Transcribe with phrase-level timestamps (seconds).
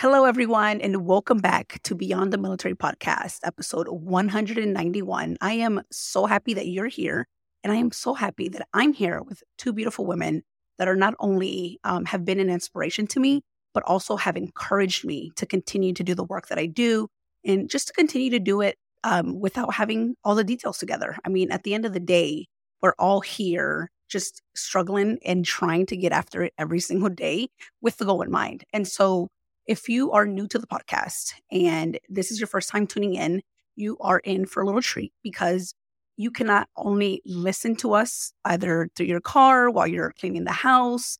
[0.00, 5.36] Hello, everyone, and welcome back to Beyond the Military Podcast, episode 191.
[5.42, 7.28] I am so happy that you're here,
[7.62, 10.42] and I am so happy that I'm here with two beautiful women
[10.78, 13.42] that are not only um, have been an inspiration to me,
[13.74, 17.08] but also have encouraged me to continue to do the work that I do
[17.44, 21.18] and just to continue to do it um, without having all the details together.
[21.26, 22.46] I mean, at the end of the day,
[22.80, 27.48] we're all here just struggling and trying to get after it every single day
[27.82, 28.64] with the goal in mind.
[28.72, 29.28] And so,
[29.70, 33.40] if you are new to the podcast and this is your first time tuning in,
[33.76, 35.74] you are in for a little treat because
[36.16, 41.18] you cannot only listen to us either through your car while you're cleaning the house,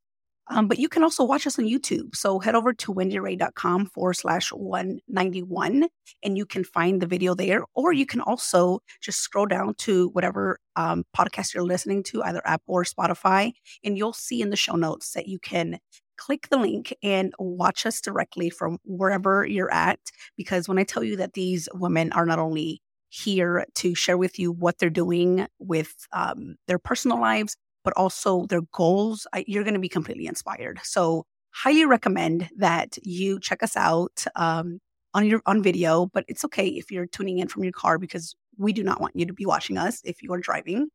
[0.48, 2.16] um, but you can also watch us on YouTube.
[2.16, 5.86] So head over to wendyray.com forward slash 191
[6.24, 7.62] and you can find the video there.
[7.76, 12.42] Or you can also just scroll down to whatever um, podcast you're listening to, either
[12.44, 13.52] Apple or Spotify,
[13.84, 15.78] and you'll see in the show notes that you can
[16.20, 19.98] click the link and watch us directly from wherever you're at.
[20.36, 24.38] Because when I tell you that these women are not only here to share with
[24.38, 29.74] you what they're doing with um, their personal lives, but also their goals, you're going
[29.74, 30.78] to be completely inspired.
[30.84, 34.78] So, highly recommend that you check us out um,
[35.14, 36.06] on your on video.
[36.06, 39.16] But it's okay if you're tuning in from your car because we do not want
[39.16, 40.90] you to be watching us if you are driving.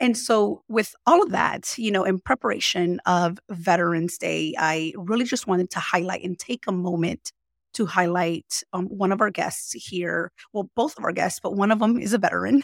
[0.00, 5.24] And so, with all of that, you know, in preparation of Veterans Day, I really
[5.24, 7.32] just wanted to highlight and take a moment
[7.74, 10.30] to highlight um, one of our guests here.
[10.52, 12.62] Well, both of our guests, but one of them is a veteran.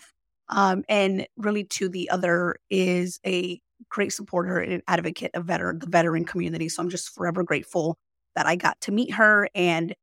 [0.49, 5.87] Um, and really, to the other is a great supporter and advocate of veteran the
[5.87, 6.69] veteran community.
[6.69, 7.97] So I'm just forever grateful
[8.37, 9.95] that I got to meet her and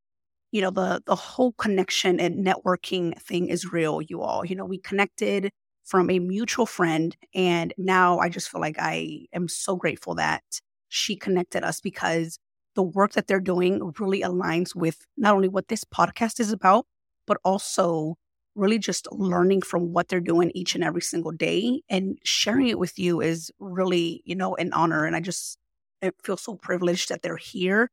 [0.51, 4.65] you know the the whole connection and networking thing is real you all you know
[4.65, 5.51] we connected
[5.83, 10.43] from a mutual friend and now I just feel like I am so grateful that
[10.89, 12.37] she connected us because
[12.75, 16.85] the work that they're doing really aligns with not only what this podcast is about
[17.25, 18.17] but also
[18.55, 22.79] really just learning from what they're doing each and every single day and sharing it
[22.79, 25.05] with you is really, you know, an honor.
[25.05, 25.57] And I just
[26.03, 27.89] I feel so privileged that they're here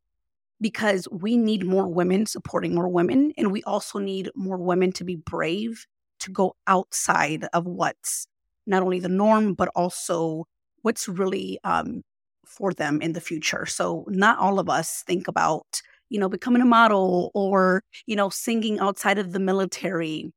[0.61, 3.33] because we need more women supporting more women.
[3.37, 5.87] And we also need more women to be brave
[6.29, 8.27] to go outside of what's
[8.67, 10.45] not only the norm, but also
[10.83, 12.03] what's really um,
[12.47, 13.67] for them in the future.
[13.67, 18.29] So, not all of us think about, you know, becoming a model or, you know,
[18.29, 20.33] singing outside of the military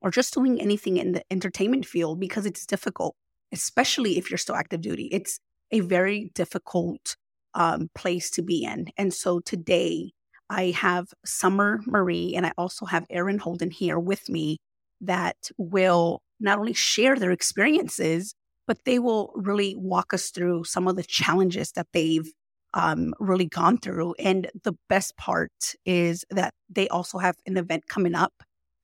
[0.00, 3.16] or just doing anything in the entertainment field because it's difficult,
[3.52, 5.08] especially if you're still active duty.
[5.10, 5.40] It's
[5.70, 7.16] a very difficult
[7.54, 8.88] um, place to be in.
[8.96, 10.12] And so today
[10.50, 14.58] I have Summer Marie and I also have Eren Holden here with me
[15.00, 18.34] that will not only share their experiences,
[18.66, 22.30] but they will really walk us through some of the challenges that they've
[22.74, 24.14] um, really gone through.
[24.18, 28.32] And the best part is that they also have an event coming up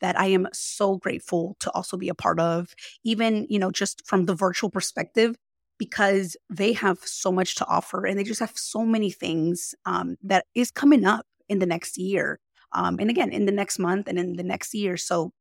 [0.01, 4.07] that I am so grateful to also be a part of, even, you know, just
[4.07, 5.37] from the virtual perspective,
[5.79, 10.17] because they have so much to offer and they just have so many things um,
[10.23, 12.41] that is coming up in the next year.
[12.73, 14.97] Um, and again, in the next month and in the next year.
[14.97, 15.33] So,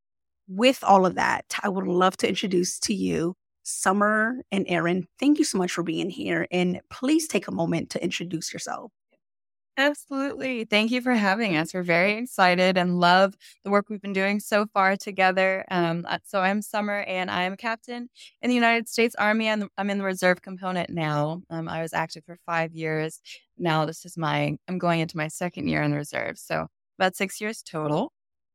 [0.48, 5.06] with all of that, I would love to introduce to you Summer and Eren.
[5.19, 6.48] Thank you so much for being here.
[6.51, 8.92] And please take a moment to introduce yourself.
[9.75, 10.66] Absolutely.
[10.66, 11.74] Thank you for having us.
[11.74, 15.66] We're very excited and love the work we've been doing so far together.
[15.72, 18.07] Um, uh, so I'm Summer and I am a captain
[18.44, 19.50] in the United States Army.
[19.50, 21.42] I'm, I'm in the reserve component now.
[21.50, 23.19] Um, I was active for five years.
[23.57, 26.38] Now this is my, I'm going into my second year in the reserve.
[26.38, 26.68] So
[27.00, 28.13] about six years total.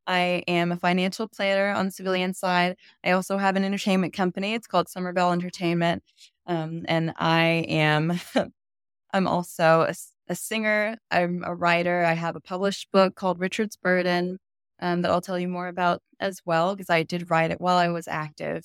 [0.09, 2.77] I am a financial planner on the civilian side.
[3.05, 4.55] I also have an entertainment company.
[4.55, 6.03] It's called Summer Bell Entertainment.
[6.47, 8.19] Um, and I am,
[9.13, 9.95] I'm also a
[10.31, 12.05] a singer, I'm a writer.
[12.05, 14.39] I have a published book called Richard's Burden.
[14.81, 17.79] um, that I'll tell you more about as well because I did write it while
[17.79, 18.65] I was active.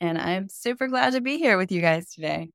[0.00, 2.50] And I'm super glad to be here with you guys today.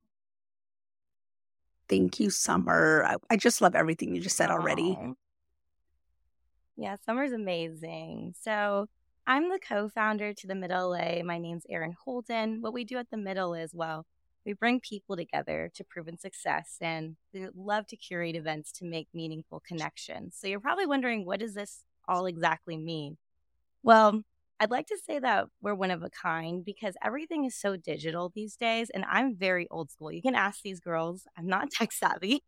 [1.89, 3.03] Thank you, Summer.
[3.05, 4.95] I, I just love everything you just said already.
[4.95, 5.15] Aww.
[6.77, 8.33] Yeah, Summer's amazing.
[8.39, 8.87] So
[9.27, 11.21] I'm the co-founder to the Middle LA.
[11.23, 12.61] My name's Eren Holden.
[12.61, 14.05] What we do at the Middle is well,
[14.45, 19.07] we bring people together to proven success and we love to curate events to make
[19.13, 20.35] meaningful connections.
[20.39, 23.17] So you're probably wondering, what does this all exactly mean?
[23.83, 24.23] Well,
[24.59, 28.31] I'd like to say that we're one of a kind because everything is so digital
[28.33, 28.89] these days.
[28.91, 30.11] And I'm very old school.
[30.11, 32.43] You can ask these girls, I'm not tech savvy.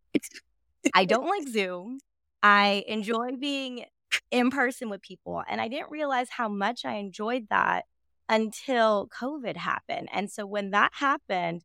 [0.94, 2.00] I don't like Zoom.
[2.42, 3.86] I enjoy being
[4.32, 5.44] in person with people.
[5.48, 7.86] And I didn't realize how much I enjoyed that
[8.30, 10.10] until COVID happened.
[10.12, 11.64] And so when that happened,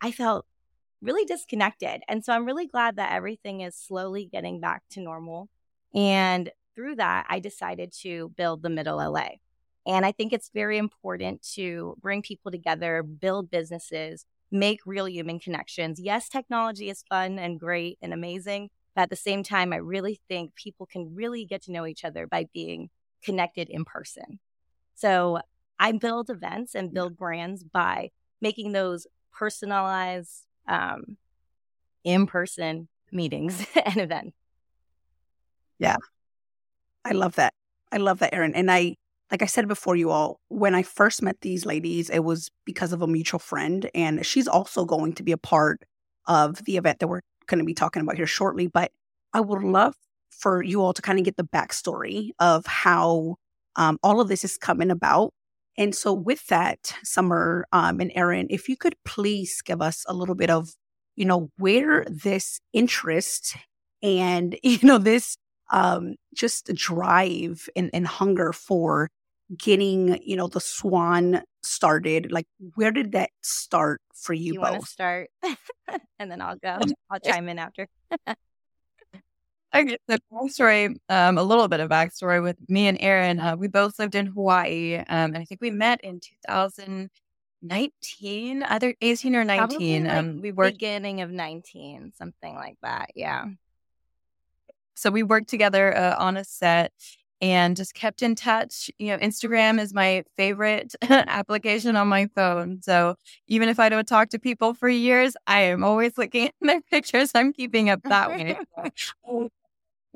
[0.00, 0.46] I felt
[1.00, 2.02] really disconnected.
[2.08, 5.48] And so I'm really glad that everything is slowly getting back to normal.
[5.94, 9.28] And through that, I decided to build the Middle LA.
[9.86, 15.38] And I think it's very important to bring people together, build businesses, make real human
[15.38, 16.00] connections.
[16.00, 18.70] Yes, technology is fun and great and amazing.
[18.98, 22.04] But at the same time, I really think people can really get to know each
[22.04, 22.90] other by being
[23.22, 24.40] connected in person.
[24.96, 25.38] So
[25.78, 28.10] I build events and build brands by
[28.40, 31.16] making those personalized um,
[32.02, 34.36] in person meetings and events.
[35.78, 35.98] Yeah.
[37.04, 37.54] I love that.
[37.92, 38.50] I love that, Eren.
[38.52, 38.96] And I,
[39.30, 42.92] like I said before, you all, when I first met these ladies, it was because
[42.92, 43.88] of a mutual friend.
[43.94, 45.84] And she's also going to be a part
[46.26, 48.68] of the event that we're going to be talking about here shortly.
[48.68, 48.92] But
[49.34, 49.94] I would love
[50.30, 53.36] for you all to kind of get the backstory of how
[53.76, 55.32] um, all of this is coming about
[55.78, 60.12] and so, with that, Summer um, and Eren, if you could please give us a
[60.12, 60.70] little bit of,
[61.14, 63.56] you know, where this interest
[64.02, 65.36] and, you know, this
[65.70, 69.08] um, just drive and, and hunger for
[69.56, 74.70] getting, you know, the swan started, like, where did that start for you, you both?
[74.70, 75.30] want to start?
[76.18, 76.78] and then I'll go.
[77.10, 77.88] I'll chime in after.
[79.74, 83.38] Okay, the backstory, um, a little bit of backstory with me and Eren.
[83.38, 86.20] Uh, we both lived in Hawaii, um, and I think we met in
[86.50, 90.04] 2019, either 18 or 19.
[90.04, 93.10] Like um, we worked beginning of 19, something like that.
[93.14, 93.44] Yeah.
[94.94, 96.94] So we worked together uh, on a set
[97.40, 98.90] and just kept in touch.
[98.98, 102.82] You know, Instagram is my favorite application on my phone.
[102.82, 106.54] So even if I don't talk to people for years, I am always looking at
[106.60, 107.30] their pictures.
[107.34, 108.58] I'm keeping up that way.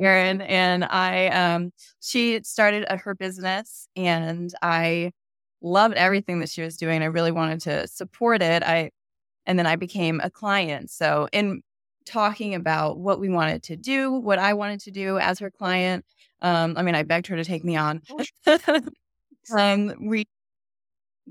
[0.00, 1.70] Eren and I, um,
[2.00, 5.12] she started her business and I
[5.60, 7.02] loved everything that she was doing.
[7.02, 8.62] I really wanted to support it.
[8.62, 8.90] I,
[9.46, 10.90] and then I became a client.
[10.90, 11.62] So in
[12.04, 16.04] talking about what we wanted to do, what I wanted to do as her client,
[16.40, 18.02] um, I mean, I begged her to take me on.
[19.56, 20.26] um, we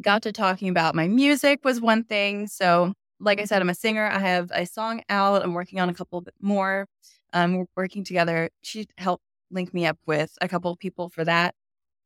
[0.02, 2.48] got to talking about my music was one thing.
[2.48, 4.08] So, like I said, I'm a singer.
[4.08, 5.44] I have a song out.
[5.44, 6.88] I'm working on a couple more
[7.34, 8.50] um, we're working together.
[8.62, 11.56] She helped link me up with a couple of people for that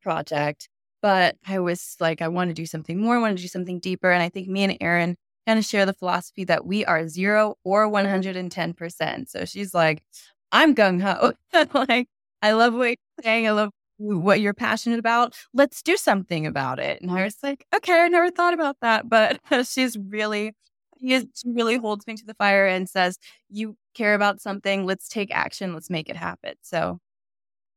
[0.02, 0.70] project.
[1.02, 3.16] But I was like, I want to do something more.
[3.16, 4.12] I want to do something deeper.
[4.12, 5.16] And I think me and Eren
[5.46, 9.30] kind of share the philosophy that we are zero or 110%.
[9.30, 10.04] So she's like,
[10.52, 11.34] I'm gung ho.
[11.88, 12.08] like,
[12.42, 13.48] I love what you're saying.
[13.48, 15.36] I love what you're passionate about.
[15.54, 17.02] Let's do something about it.
[17.02, 19.10] And I was like, okay, I never thought about that.
[19.10, 20.54] But she's really
[20.98, 25.30] he really holds me to the fire and says, "You care about something, let's take
[25.34, 27.00] action, let's make it happen." So,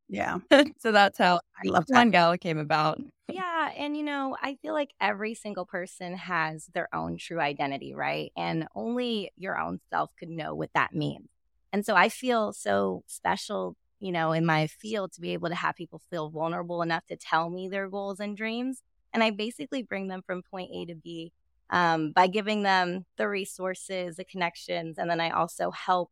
[0.09, 0.39] yeah.
[0.79, 3.01] so that's how I love One Gala came about.
[3.29, 7.95] Yeah, and you know, I feel like every single person has their own true identity,
[7.95, 8.33] right?
[8.37, 11.29] And only your own self could know what that means.
[11.73, 15.55] And so I feel so special, you know, in my field to be able to
[15.55, 18.83] have people feel vulnerable enough to tell me their goals and dreams.
[19.13, 21.33] And I basically bring them from point A to B
[21.69, 26.11] um, by giving them the resources, the connections, and then I also help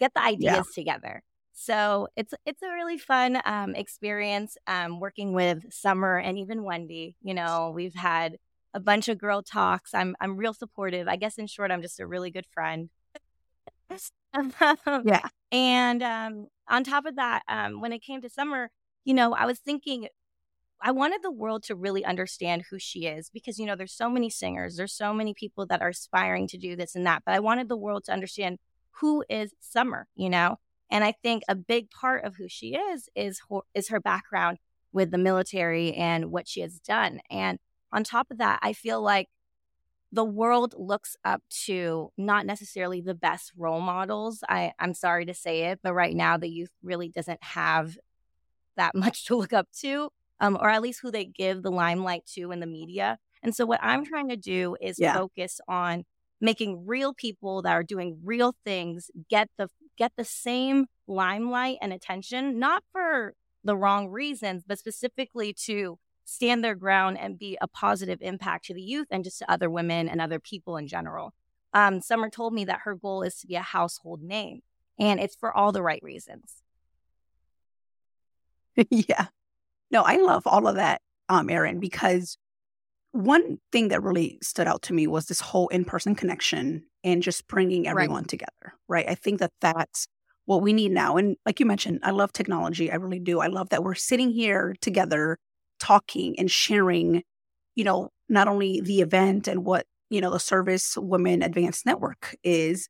[0.00, 0.62] get the ideas yeah.
[0.74, 1.22] together.
[1.58, 7.16] So it's it's a really fun um, experience um, working with Summer and even Wendy.
[7.22, 8.36] You know, we've had
[8.74, 9.94] a bunch of girl talks.
[9.94, 11.08] I'm I'm real supportive.
[11.08, 12.90] I guess in short, I'm just a really good friend.
[15.04, 15.28] yeah.
[15.52, 18.70] And um, on top of that, um, when it came to Summer,
[19.04, 20.08] you know, I was thinking
[20.80, 24.10] I wanted the world to really understand who she is because, you know, there's so
[24.10, 27.34] many singers, there's so many people that are aspiring to do this and that, but
[27.34, 28.58] I wanted the world to understand
[29.00, 30.58] who is Summer, you know?
[30.90, 34.58] And I think a big part of who she is is her, is her background
[34.92, 37.20] with the military and what she has done.
[37.30, 37.58] And
[37.92, 39.28] on top of that, I feel like
[40.12, 44.42] the world looks up to not necessarily the best role models.
[44.48, 47.98] I, I'm sorry to say it, but right now the youth really doesn't have
[48.76, 52.26] that much to look up to um, or at least who they give the limelight
[52.34, 53.18] to in the media.
[53.42, 55.14] And so, what I'm trying to do is yeah.
[55.14, 56.04] focus on
[56.40, 61.92] making real people that are doing real things get the get the same limelight and
[61.92, 63.34] attention, not for
[63.64, 68.74] the wrong reasons, but specifically to stand their ground and be a positive impact to
[68.74, 71.32] the youth and just to other women and other people in general.
[71.72, 74.62] Um, Summer told me that her goal is to be a household name,
[74.98, 76.62] and it's for all the right reasons.
[78.90, 79.26] yeah.
[79.90, 82.38] No, I love all of that, um, Eren, because
[83.16, 87.46] one thing that really stood out to me was this whole in-person connection and just
[87.48, 88.28] bringing everyone right.
[88.28, 90.06] together right i think that that's
[90.44, 93.46] what we need now and like you mentioned i love technology i really do i
[93.46, 95.38] love that we're sitting here together
[95.80, 97.22] talking and sharing
[97.74, 102.36] you know not only the event and what you know the service women advanced network
[102.42, 102.88] is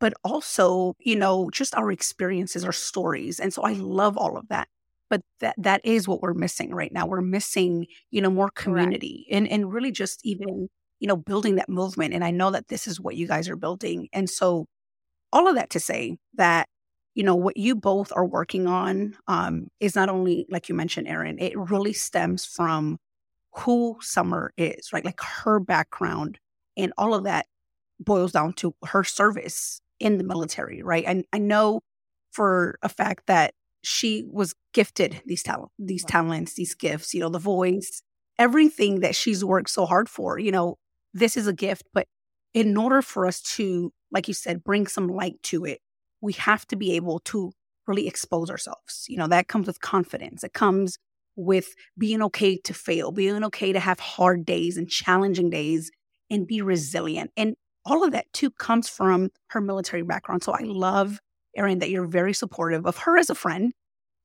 [0.00, 4.48] but also you know just our experiences our stories and so i love all of
[4.48, 4.68] that
[5.14, 7.06] but that that is what we're missing right now.
[7.06, 10.68] We're missing you know more community and and really just even
[10.98, 13.56] you know building that movement and i know that this is what you guys are
[13.56, 14.66] building and so
[15.32, 16.66] all of that to say that
[17.14, 21.06] you know what you both are working on um, is not only like you mentioned
[21.06, 22.98] eren it really stems from
[23.56, 25.04] who summer is right?
[25.04, 26.38] Like her background
[26.76, 27.46] and all of that
[28.00, 31.04] boils down to her service in the military right?
[31.06, 31.82] And i know
[32.32, 37.28] for a fact that she was gifted these talent, these talents, these gifts, you know,
[37.28, 38.02] the voice,
[38.38, 40.38] everything that she's worked so hard for.
[40.38, 40.78] You know,
[41.12, 42.06] this is a gift, but
[42.52, 45.80] in order for us to, like you said, bring some light to it,
[46.20, 47.52] we have to be able to
[47.86, 49.04] really expose ourselves.
[49.08, 50.42] You know, that comes with confidence.
[50.44, 50.98] It comes
[51.36, 55.90] with being okay to fail, being okay to have hard days and challenging days
[56.30, 57.30] and be resilient.
[57.36, 60.42] And all of that too comes from her military background.
[60.42, 61.20] So I love
[61.58, 63.72] Eren, that you're very supportive of her as a friend,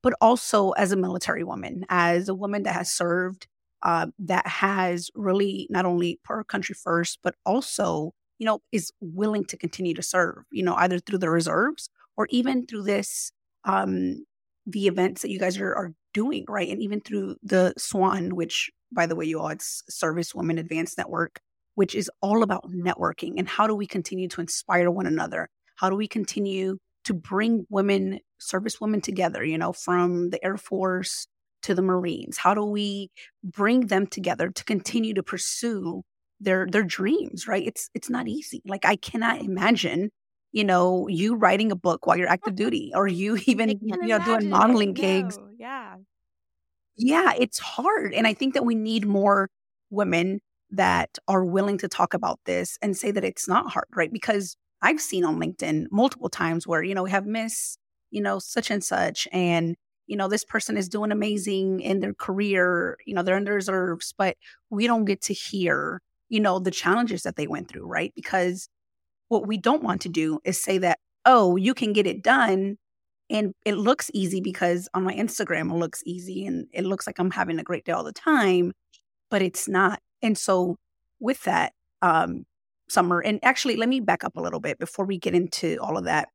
[0.02, 3.46] but also as a military woman, as a woman that has served,
[3.82, 8.92] uh, that has really not only put her country first, but also, you know, is
[9.00, 13.32] willing to continue to serve, you know, either through the reserves or even through this,
[13.64, 14.24] um,
[14.66, 16.68] the events that you guys are, are doing, right?
[16.68, 20.98] And even through the SWAN, which, by the way, you all, it's Service Women Advanced
[20.98, 21.40] Network,
[21.74, 25.48] which is all about networking and how do we continue to inspire one another?
[25.76, 30.56] How do we continue to bring women, service women together, you know, from the Air
[30.56, 31.26] Force
[31.62, 32.38] to the Marines?
[32.38, 33.10] How do we
[33.44, 36.02] bring them together to continue to pursue
[36.40, 37.66] their their dreams, right?
[37.66, 38.62] It's it's not easy.
[38.66, 40.10] Like I cannot imagine,
[40.52, 44.18] you know, you writing a book while you're active duty or you even you know
[44.18, 45.38] doing modeling gigs.
[45.58, 45.96] Yeah.
[46.96, 49.48] Yeah, it's hard and I think that we need more
[49.90, 50.40] women
[50.70, 54.12] that are willing to talk about this and say that it's not hard, right?
[54.12, 57.76] Because I've seen on LinkedIn multiple times where, you know, we have Miss,
[58.10, 62.14] you know, such and such, and, you know, this person is doing amazing in their
[62.14, 64.36] career, you know, they're in the reserves, but
[64.70, 68.12] we don't get to hear, you know, the challenges that they went through, right?
[68.16, 68.68] Because
[69.28, 72.76] what we don't want to do is say that, oh, you can get it done.
[73.30, 77.18] And it looks easy because on my Instagram, it looks easy and it looks like
[77.18, 78.72] I'm having a great day all the time,
[79.30, 80.00] but it's not.
[80.22, 80.76] And so,
[81.20, 81.72] with that,
[82.02, 82.44] um,
[82.90, 83.20] summer.
[83.20, 86.04] And actually, let me back up a little bit before we get into all of
[86.04, 86.28] that.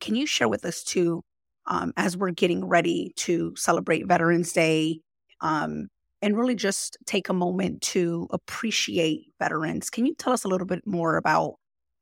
[0.00, 1.22] Can you share with us too,
[1.66, 5.00] um, as we're getting ready to celebrate Veterans Day,
[5.40, 5.88] um,
[6.22, 9.90] and really just take a moment to appreciate veterans?
[9.90, 11.54] Can you tell us a little bit more about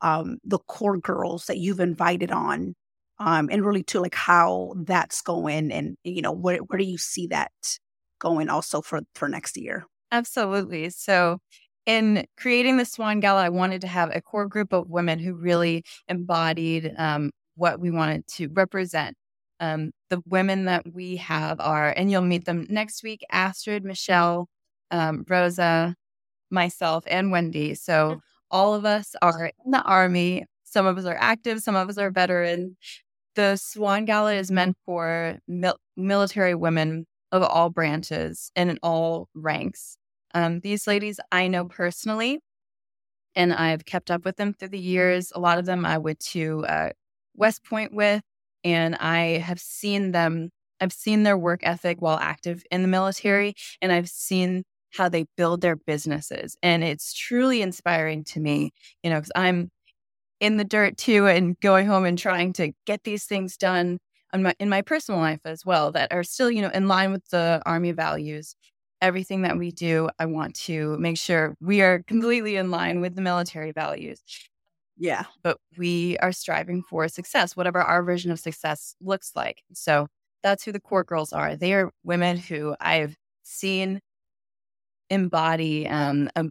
[0.02, 2.74] um, the core girls that you've invited on,
[3.20, 6.98] um, and really to like how that's going, and you know where where do you
[6.98, 7.52] see that
[8.18, 9.86] going also for for next year?
[10.12, 10.90] Absolutely.
[10.90, 11.38] So
[11.86, 15.34] in creating the Swan Gala, I wanted to have a core group of women who
[15.34, 19.16] really embodied um, what we wanted to represent.
[19.60, 24.48] Um, the women that we have are, and you'll meet them next week Astrid, Michelle,
[24.90, 25.94] um, Rosa,
[26.50, 27.74] myself, and Wendy.
[27.74, 30.44] So all of us are in the Army.
[30.64, 32.76] Some of us are active, some of us are veterans.
[33.36, 39.28] The Swan Gala is meant for mil- military women of all branches and in all
[39.34, 39.98] ranks.
[40.34, 42.40] Um, these ladies I know personally,
[43.36, 45.32] and I've kept up with them through the years.
[45.34, 46.90] A lot of them I went to uh,
[47.36, 48.22] West Point with,
[48.64, 50.50] and I have seen them.
[50.80, 54.64] I've seen their work ethic while active in the military, and I've seen
[54.94, 56.56] how they build their businesses.
[56.62, 58.72] And it's truly inspiring to me,
[59.02, 59.70] you know, because I'm
[60.40, 63.98] in the dirt too and going home and trying to get these things done
[64.32, 67.12] in my, in my personal life as well that are still, you know, in line
[67.12, 68.56] with the Army values
[69.04, 73.14] everything that we do, I want to make sure we are completely in line with
[73.14, 74.22] the military values.
[74.96, 75.24] Yeah.
[75.42, 79.62] But we are striving for success, whatever our version of success looks like.
[79.74, 80.06] So
[80.42, 81.54] that's who the core girls are.
[81.54, 84.00] They are women who I've seen
[85.10, 86.50] embody um, an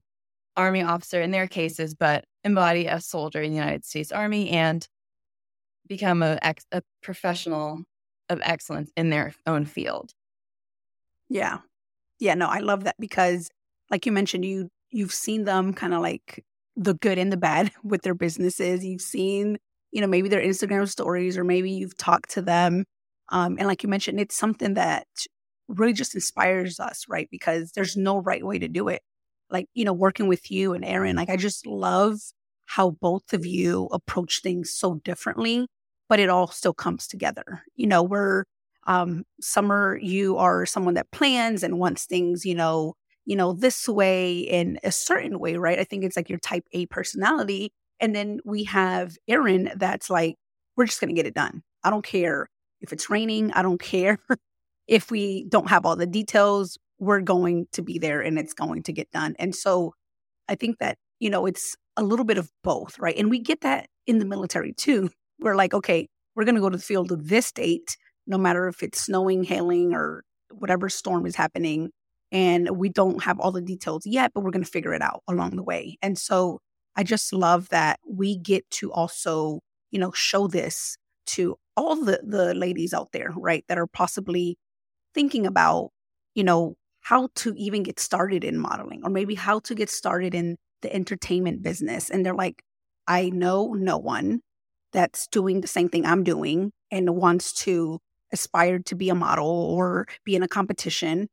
[0.55, 4.87] army officer in their cases, but embody a soldier in the United States Army and
[5.87, 6.37] become a,
[6.71, 7.83] a professional
[8.29, 10.13] of excellence in their own field.
[11.29, 11.59] Yeah.
[12.23, 13.49] Yeah, no, I love that because
[13.91, 16.45] like you mentioned, you you've seen them kind of like
[16.77, 18.85] the good and the bad with their businesses.
[18.85, 19.57] You've seen,
[19.91, 22.85] you know, maybe their Instagram stories or maybe you've talked to them.
[23.29, 25.05] Um, and like you mentioned, it's something that
[25.67, 27.27] really just inspires us, right?
[27.29, 29.01] Because there's no right way to do it.
[29.49, 32.19] Like, you know, working with you and Eren, like I just love
[32.67, 35.67] how both of you approach things so differently,
[36.07, 37.63] but it all still comes together.
[37.75, 38.45] You know, we're
[38.87, 43.87] um summer, you are someone that plans and wants things, you know, you know, this
[43.87, 45.79] way in a certain way, right?
[45.79, 47.71] I think it's like your type A personality.
[47.99, 50.35] And then we have Eren that's like,
[50.75, 51.63] we're just gonna get it done.
[51.83, 52.47] I don't care
[52.81, 54.19] if it's raining, I don't care
[54.87, 58.83] if we don't have all the details, we're going to be there and it's going
[58.83, 59.35] to get done.
[59.39, 59.93] And so
[60.49, 63.17] I think that, you know, it's a little bit of both, right?
[63.17, 65.09] And we get that in the military too.
[65.39, 68.83] We're like, okay, we're going to go to the field this date, no matter if
[68.83, 71.89] it's snowing, hailing, or whatever storm is happening.
[72.31, 75.21] And we don't have all the details yet, but we're going to figure it out
[75.27, 75.97] along the way.
[76.01, 76.59] And so
[76.95, 79.59] I just love that we get to also,
[79.91, 84.57] you know, show this to all the the ladies out there, right, that are possibly
[85.13, 85.89] thinking about,
[86.35, 90.33] you know, how to even get started in modeling or maybe how to get started
[90.33, 92.09] in the entertainment business.
[92.09, 92.63] And they're like,
[93.07, 94.41] I know no one
[94.93, 97.99] that's doing the same thing I'm doing and wants to
[98.33, 101.29] aspire to be a model or be in a competition.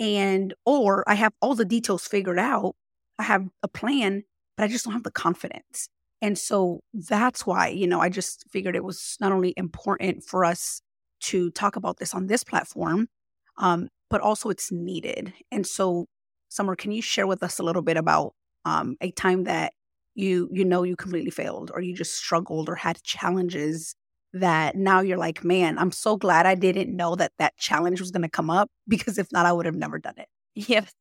[0.00, 2.74] And, or I have all the details figured out.
[3.18, 4.24] I have a plan,
[4.56, 5.88] but I just don't have the confidence.
[6.22, 10.44] And so that's why, you know, I just figured it was not only important for
[10.44, 10.80] us
[11.20, 13.08] to talk about this on this platform,
[13.58, 15.32] um, but also it's needed.
[15.50, 16.06] And so,
[16.48, 18.34] Summer, can you share with us a little bit about
[18.64, 19.72] um, a time that
[20.14, 23.94] you you know you completely failed, or you just struggled, or had challenges
[24.34, 28.10] that now you're like, man, I'm so glad I didn't know that that challenge was
[28.10, 30.28] going to come up because if not, I would have never done it.
[30.54, 30.92] Yes.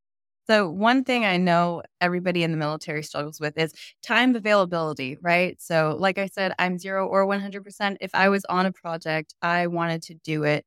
[0.48, 3.74] So, one thing I know everybody in the military struggles with is
[4.06, 5.62] time availability, right?
[5.62, 7.98] So, like I said, I'm zero or 100%.
[8.02, 10.66] If I was on a project, I wanted to do it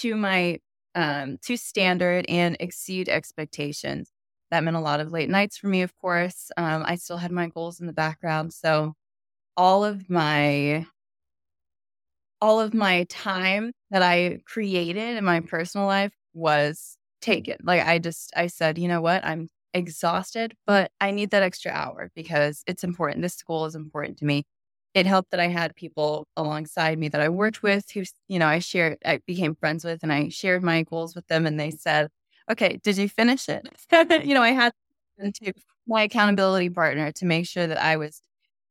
[0.00, 0.60] to my
[0.94, 4.10] um, to standard and exceed expectations.
[4.50, 6.50] That meant a lot of late nights for me, of course.
[6.56, 8.52] Um, I still had my goals in the background.
[8.54, 8.94] So,
[9.56, 10.86] all of my
[12.42, 17.56] all of my time that I created in my personal life was taken.
[17.62, 19.24] Like I just, I said, you know what?
[19.24, 23.22] I'm exhausted, but I need that extra hour because it's important.
[23.22, 24.44] This school is important to me.
[24.92, 28.48] It helped that I had people alongside me that I worked with who, you know,
[28.48, 31.46] I shared, I became friends with and I shared my goals with them.
[31.46, 32.08] And they said,
[32.50, 33.68] okay, did you finish it?
[34.26, 34.72] you know, I had
[35.20, 35.52] to
[35.86, 38.20] my accountability partner to make sure that I was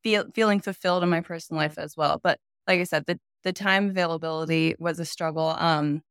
[0.04, 2.20] feel, feeling fulfilled in my personal life as well.
[2.22, 5.56] But like I said, the, the time availability was a struggle.
[5.58, 6.02] Um,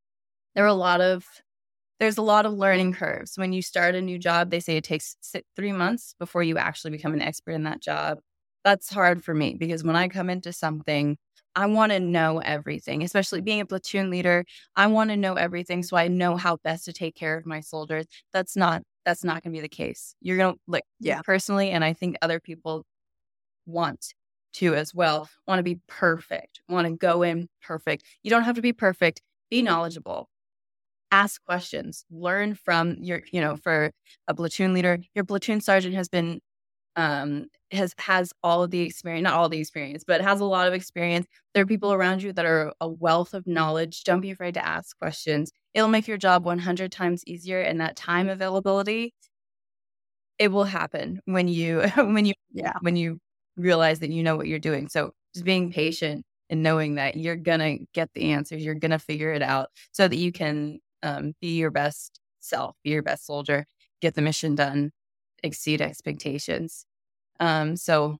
[0.54, 1.24] there were a lot of
[2.00, 3.36] there's a lot of learning curves.
[3.36, 5.16] When you start a new job, they say it takes
[5.54, 8.18] three months before you actually become an expert in that job.
[8.64, 11.18] That's hard for me because when I come into something,
[11.54, 14.44] I want to know everything, especially being a platoon leader.
[14.76, 17.60] I want to know everything so I know how best to take care of my
[17.60, 18.06] soldiers.
[18.32, 20.14] That's not that's not going to be the case.
[20.20, 21.20] You're going to like yeah.
[21.22, 22.84] personally and I think other people
[23.66, 24.14] want
[24.54, 25.28] to as well.
[25.46, 26.60] Want to be perfect.
[26.68, 28.04] Want to go in perfect.
[28.22, 29.22] You don't have to be perfect.
[29.50, 30.28] Be knowledgeable
[31.12, 33.90] ask questions, learn from your, you know, for
[34.28, 36.40] a platoon leader, your platoon sergeant has been
[36.96, 40.66] um has has all of the experience not all the experience but has a lot
[40.66, 44.32] of experience there are people around you that are a wealth of knowledge don't be
[44.32, 49.14] afraid to ask questions it'll make your job 100 times easier and that time availability
[50.38, 53.20] it will happen when you when you yeah when you
[53.60, 57.36] realize that you know what you're doing so just being patient and knowing that you're
[57.36, 61.56] gonna get the answers you're gonna figure it out so that you can um, be
[61.56, 63.66] your best self, be your best soldier,
[64.00, 64.90] get the mission done,
[65.42, 66.84] exceed expectations.
[67.40, 68.18] Um, so,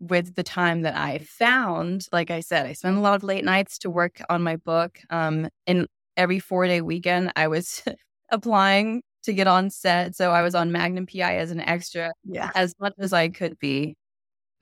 [0.00, 3.44] with the time that I found, like I said, I spent a lot of late
[3.44, 4.98] nights to work on my book.
[5.10, 5.86] Um, and
[6.16, 7.82] every four day weekend, I was
[8.30, 10.16] applying to get on set.
[10.16, 13.58] So I was on Magnum PI as an extra, yeah, as much as I could
[13.58, 13.96] be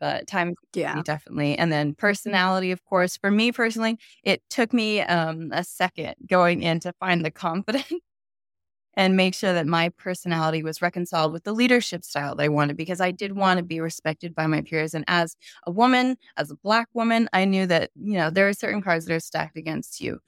[0.01, 5.01] but time yeah definitely and then personality of course for me personally it took me
[5.01, 7.93] um, a second going in to find the confidence
[8.95, 12.77] and make sure that my personality was reconciled with the leadership style that I wanted
[12.77, 14.93] because I did want to be respected by my peers.
[14.93, 18.53] And as a woman, as a Black woman, I knew that, you know, there are
[18.53, 20.19] certain cards that are stacked against you.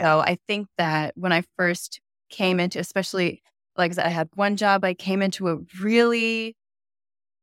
[0.00, 3.42] So I think that when I first came into, especially
[3.76, 6.56] like I said, I had one job, I came into a really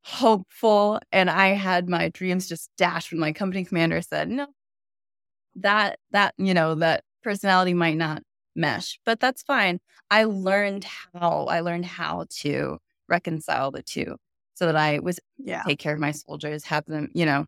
[0.04, 4.48] hopeful and I had my dreams just dashed when my company commander said, no,
[5.56, 8.24] that, that, you know, that personality might not
[8.56, 9.80] mesh, but that's fine.
[10.10, 14.16] I learned how, I learned how to reconcile the two
[14.54, 15.64] so that I was yeah.
[15.64, 17.46] take care of my soldiers, have them, you know,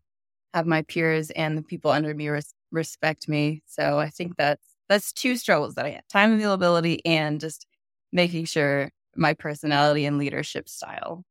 [0.52, 3.62] have my peers and the people under me res- respect me.
[3.66, 7.66] So I think that's that's two struggles that I had time availability and just
[8.14, 11.24] making sure my personality and leadership style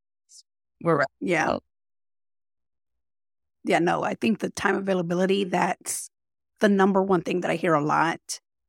[0.82, 1.08] were right.
[1.19, 1.58] yeah.
[3.63, 6.10] Yeah, no, I think the time availability that's
[6.60, 8.19] the number one thing that I hear a lot,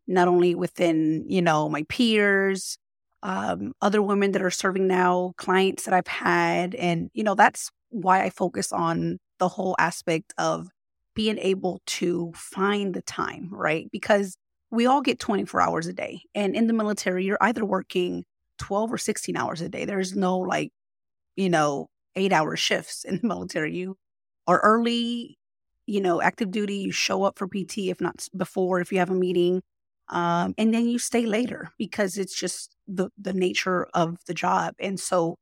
[0.06, 2.78] not only within, you know, my peers,
[3.22, 6.74] um, other women that are serving now, clients that I've had.
[6.74, 10.68] And, you know, that's why I focus on the whole aspect of
[11.14, 13.88] being able to find the time, right?
[13.92, 14.36] Because
[14.74, 16.22] we all get 24 hours a day.
[16.34, 18.24] And in the military, you're either working
[18.58, 19.84] 12 or 16 hours a day.
[19.84, 20.72] There's no like,
[21.36, 23.74] you know, eight hour shifts in the military.
[23.74, 23.96] You
[24.46, 25.38] are early,
[25.86, 29.10] you know, active duty, you show up for PT, if not before, if you have
[29.10, 29.62] a meeting.
[30.08, 34.74] Um, and then you stay later because it's just the the nature of the job.
[34.78, 35.36] And so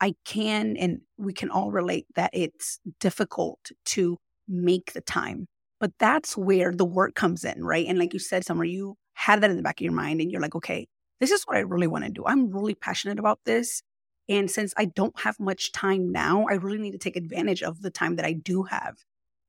[0.00, 4.16] I can and we can all relate that it's difficult to
[4.48, 5.48] make the time.
[5.80, 7.86] But that's where the work comes in, right?
[7.86, 10.30] And like you said, Summer, you had that in the back of your mind and
[10.30, 10.86] you're like, okay,
[11.20, 12.24] this is what I really want to do.
[12.26, 13.82] I'm really passionate about this.
[14.28, 17.82] And since I don't have much time now, I really need to take advantage of
[17.82, 18.96] the time that I do have.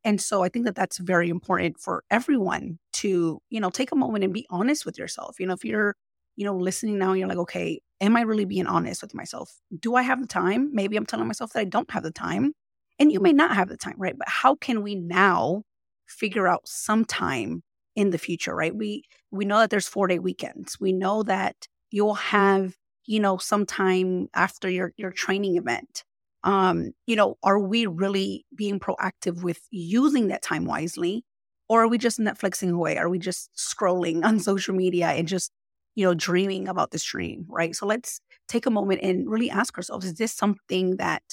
[0.04, 3.96] And so I think that that's very important for everyone to, you know, take a
[3.96, 5.40] moment and be honest with yourself.
[5.40, 5.96] You know, if you're,
[6.36, 9.52] you know, listening now you're like, okay, am I really being honest with myself?
[9.78, 10.70] Do I have the time?
[10.74, 12.54] Maybe I'm telling myself that I don't have the time.
[13.00, 14.18] And you may not have the time, right?
[14.18, 15.64] But how can we now
[16.08, 17.64] figure out sometime
[17.96, 18.76] in the future, right?
[18.76, 20.80] We we know that there's four day weekends.
[20.80, 21.56] We know that
[21.92, 26.04] you'll have, you know, sometime after your your training event.
[26.44, 31.24] Um, you know, are we really being proactive with using that time wisely?
[31.70, 32.98] Or are we just Netflixing away?
[32.98, 35.52] Are we just scrolling on social media and just,
[35.96, 37.76] you know, dreaming about this dream, right?
[37.76, 41.24] So let's take a moment and really ask ourselves, is this something that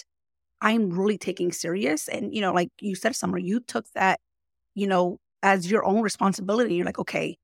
[0.60, 2.08] I'm really taking serious?
[2.08, 4.20] And, you know, like you said, Summer, you took that,
[4.74, 6.74] you know, as your own responsibility.
[6.74, 7.36] You're like, okay,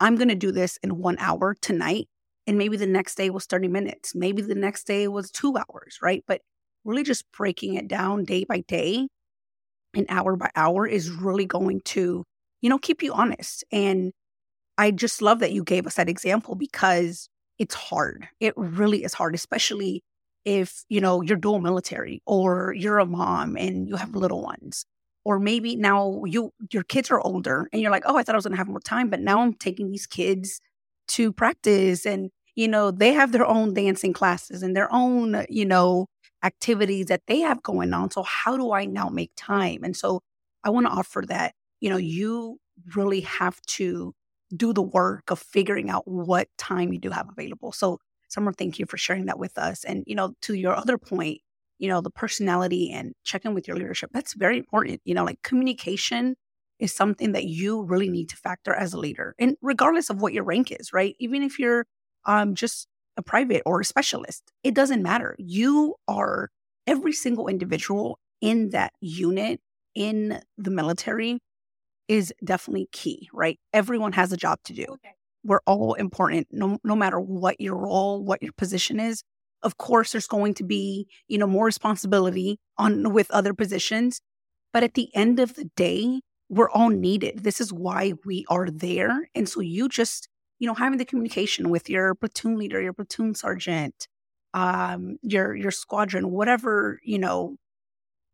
[0.00, 2.08] I'm going to do this in one hour tonight.
[2.46, 4.14] And maybe the next day was 30 minutes.
[4.14, 6.24] Maybe the next day was two hours, right?
[6.26, 6.40] But
[6.84, 9.08] really just breaking it down day by day
[9.94, 12.24] and hour by hour is really going to,
[12.62, 13.64] you know, keep you honest.
[13.70, 14.12] And
[14.78, 18.28] I just love that you gave us that example because it's hard.
[18.40, 20.02] It really is hard, especially
[20.44, 24.86] if, you know, you're dual military or you're a mom and you have little ones
[25.28, 28.38] or maybe now you your kids are older and you're like, oh, I thought I
[28.38, 30.58] was gonna have more time, but now I'm taking these kids
[31.08, 35.66] to practice and you know they have their own dancing classes and their own you
[35.66, 36.06] know
[36.42, 39.84] activities that they have going on so how do i now make time?
[39.84, 40.20] And so
[40.64, 42.58] i want to offer that you know you
[42.96, 44.14] really have to
[44.56, 47.72] do the work of figuring out what time you do have available.
[47.72, 49.84] So summer thank you for sharing that with us.
[49.84, 51.42] And you know to your other point
[51.78, 54.10] you know, the personality and check in with your leadership.
[54.12, 55.00] That's very important.
[55.04, 56.36] You know, like communication
[56.78, 59.34] is something that you really need to factor as a leader.
[59.38, 61.16] And regardless of what your rank is, right?
[61.18, 61.86] Even if you're
[62.24, 62.86] um, just
[63.16, 65.34] a private or a specialist, it doesn't matter.
[65.38, 66.50] You are
[66.86, 69.60] every single individual in that unit
[69.94, 71.40] in the military
[72.06, 73.58] is definitely key, right?
[73.72, 74.84] Everyone has a job to do.
[74.84, 75.14] Okay.
[75.44, 79.22] We're all important, no, no matter what your role, what your position is
[79.62, 84.20] of course there's going to be you know more responsibility on with other positions
[84.72, 87.44] but at the end of the day we're all needed.
[87.44, 91.70] This is why we are there and so you just you know having the communication
[91.70, 94.08] with your platoon leader your platoon sergeant
[94.54, 97.56] um your your squadron whatever you know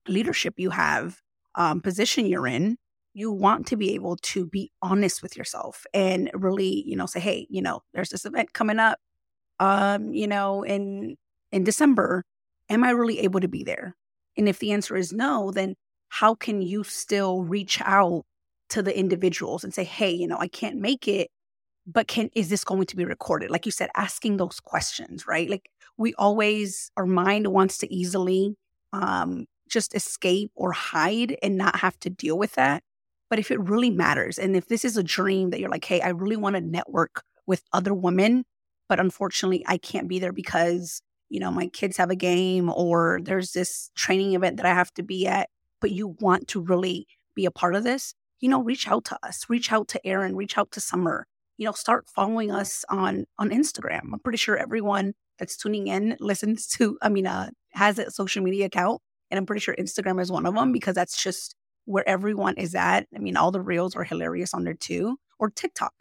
[0.09, 1.21] leadership you have
[1.55, 2.77] um position you're in
[3.15, 7.21] you want to be able to be honest with yourself and really you know say
[7.21, 8.99] hey you know there's this event coming up
[9.61, 11.17] um, you know, in
[11.53, 12.25] in December,
[12.69, 13.95] am I really able to be there?
[14.37, 15.77] And if the answer is no, then
[16.09, 18.25] how can you still reach out
[18.71, 21.31] to the individuals and say, "Hey, you know, I can't make it,
[21.87, 25.49] but can is this going to be recorded?" Like you said, asking those questions, right?
[25.51, 28.57] Like we always our mind wants to easily
[28.93, 32.83] um just escape or hide and not have to deal with that.
[33.31, 36.01] But if it really matters and if this is a dream that you're like, "Hey,
[36.01, 38.45] I really want to network with other women
[38.89, 43.21] but unfortunately I can't be there because, you know, my kids have a game or
[43.23, 45.49] there's this training event that I have to be at,
[45.81, 49.19] but you want to really be a part of this, you know, reach out to
[49.23, 51.27] us, reach out to Eren, reach out to Summer.
[51.57, 54.13] you know, start following us on on Instagram.
[54.13, 58.43] I'm pretty sure everyone that's tuning in listens to, I mean, uh, has a social
[58.43, 59.01] media account.
[59.31, 61.55] And I'm pretty sure Instagram is one of them because that's just
[61.87, 63.07] where everyone is at.
[63.15, 65.93] I mean, all the reels are hilarious on there too, or TikTok.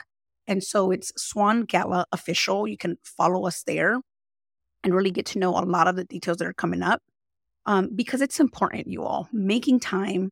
[0.47, 2.67] And so it's Swan Gala official.
[2.67, 3.99] You can follow us there
[4.83, 7.01] and really get to know a lot of the details that are coming up
[7.65, 9.29] um, because it's important, you all.
[9.31, 10.29] Making time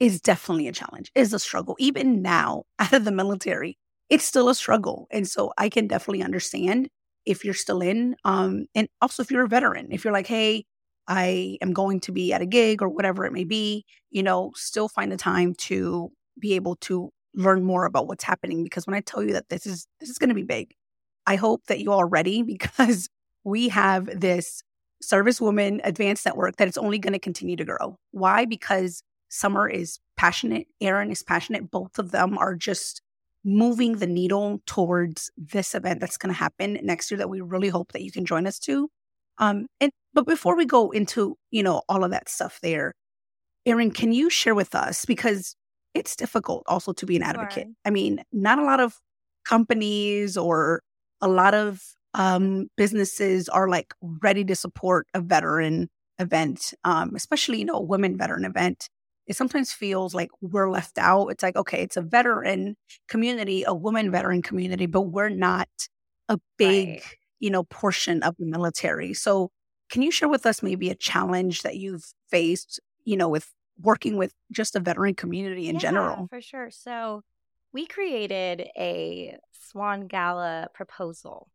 [0.00, 1.76] is definitely a challenge, is a struggle.
[1.78, 5.06] Even now, out of the military, it's still a struggle.
[5.10, 6.88] And so I can definitely understand
[7.26, 8.16] if you're still in.
[8.24, 10.64] Um, and also if you're a veteran, if you're like, hey,
[11.06, 14.52] I am going to be at a gig or whatever it may be, you know,
[14.54, 18.62] still find the time to be able to learn more about what's happening.
[18.64, 20.74] Because when I tell you that this is this is going to be big,
[21.26, 23.08] I hope that you are ready because
[23.44, 24.62] we have this
[25.00, 27.96] service woman advanced network that it's only going to continue to grow.
[28.10, 28.44] Why?
[28.44, 31.70] Because Summer is passionate, Eren is passionate.
[31.70, 33.02] Both of them are just
[33.44, 37.68] moving the needle towards this event that's going to happen next year that we really
[37.68, 38.90] hope that you can join us to.
[39.38, 42.94] Um, and but before we go into you know all of that stuff there,
[43.66, 45.54] Eren, can you share with us because
[45.94, 47.64] it's difficult also to be an advocate.
[47.64, 47.74] Sure.
[47.84, 48.96] I mean, not a lot of
[49.44, 50.82] companies or
[51.20, 51.82] a lot of
[52.14, 57.82] um, businesses are like ready to support a veteran event, um, especially you know a
[57.82, 58.88] women veteran event.
[59.26, 61.28] It sometimes feels like we're left out.
[61.28, 62.76] It's like okay, it's a veteran
[63.08, 65.68] community, a woman veteran community, but we're not
[66.28, 67.02] a big right.
[67.40, 69.14] you know portion of the military.
[69.14, 69.50] So,
[69.90, 74.16] can you share with us maybe a challenge that you've faced, you know, with working
[74.16, 76.26] with just the veteran community in yeah, general?
[76.28, 76.70] For sure.
[76.70, 77.22] So,
[77.72, 81.48] we created a Swan Gala proposal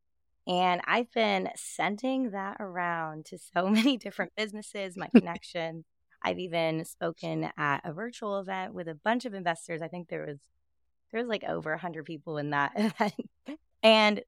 [0.45, 5.85] and I've been sending that around to so many different businesses, my connections.
[6.21, 9.81] I've even spoken at a virtual event with a bunch of investors.
[9.81, 10.37] I think there was
[11.11, 13.13] there was like over 100 people in that event.
[13.83, 14.21] and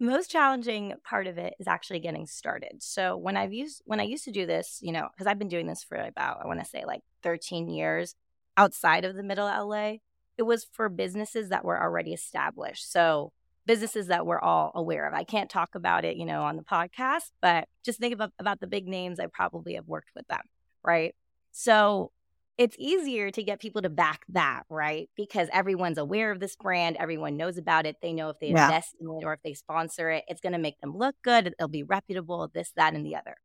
[0.00, 2.82] most challenging part of it is actually getting started.
[2.82, 5.48] So when I've used when I used to do this, you know, because I've been
[5.48, 8.14] doing this for about I want to say like 13 years
[8.56, 9.96] outside of the middle LA,
[10.36, 12.90] it was for businesses that were already established.
[12.90, 13.32] So
[13.66, 15.14] businesses that we're all aware of.
[15.14, 18.60] I can't talk about it, you know, on the podcast, but just think about, about
[18.60, 19.20] the big names.
[19.20, 20.40] I probably have worked with them,
[20.82, 21.14] right?
[21.52, 22.10] So
[22.58, 25.08] it's easier to get people to back that, right?
[25.16, 27.96] Because everyone's aware of this brand, everyone knows about it.
[28.02, 28.66] They know if they yeah.
[28.66, 31.46] invest in it or if they sponsor it, it's going to make them look good.
[31.46, 33.36] It'll be reputable, this, that, and the other.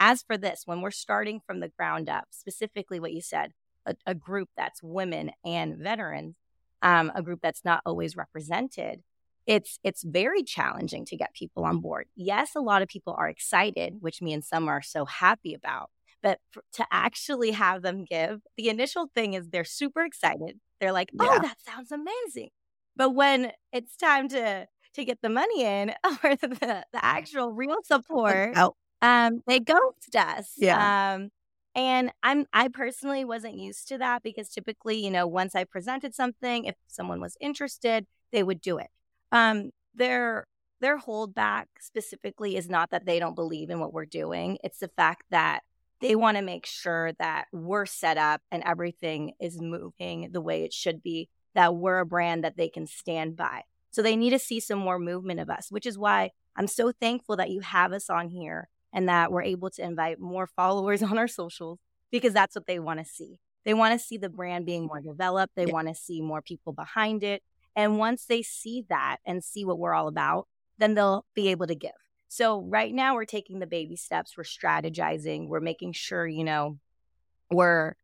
[0.00, 3.52] As for this, when we're starting from the ground up, specifically what you said,
[3.84, 6.36] a, a group that's women and veterans,
[6.80, 9.02] um, a group that's not always represented,
[9.46, 12.06] it's it's very challenging to get people on board.
[12.16, 15.90] Yes, a lot of people are excited, which me and Summer so happy about.
[16.22, 20.60] But for, to actually have them give, the initial thing is they're super excited.
[20.80, 21.38] They're like, "Oh, yeah.
[21.40, 22.50] that sounds amazing."
[22.96, 25.90] But when it's time to to get the money in
[26.22, 28.56] or the, the actual real support,
[29.00, 30.52] um, they ghost us.
[30.56, 31.14] Yeah.
[31.14, 31.30] Um,
[31.74, 36.14] and I'm I personally wasn't used to that because typically, you know, once I presented
[36.14, 38.88] something, if someone was interested, they would do it.
[39.30, 40.46] Um, their
[40.80, 44.58] their holdback specifically is not that they don't believe in what we're doing.
[44.62, 45.62] It's the fact that
[46.02, 50.64] they want to make sure that we're set up and everything is moving the way
[50.64, 53.62] it should be, that we're a brand that they can stand by.
[53.92, 56.92] So they need to see some more movement of us, which is why I'm so
[56.92, 61.02] thankful that you have us on here and that we're able to invite more followers
[61.04, 61.78] on our socials
[62.10, 63.38] because that's what they want to see.
[63.64, 65.54] They want to see the brand being more developed.
[65.54, 65.72] They yeah.
[65.72, 67.44] want to see more people behind it.
[67.76, 71.68] And once they see that and see what we're all about, then they'll be able
[71.68, 71.92] to give.
[72.32, 76.78] So right now we're taking the baby steps, we're strategizing, we're making sure, you know,
[77.50, 77.94] we're